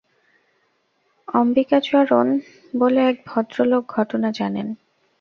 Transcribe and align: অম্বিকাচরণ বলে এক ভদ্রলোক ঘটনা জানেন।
অম্বিকাচরণ 1.33 2.27
বলে 2.73 2.99
এক 3.07 3.17
ভদ্রলোক 3.27 3.83
ঘটনা 3.95 4.29
জানেন। 4.31 4.67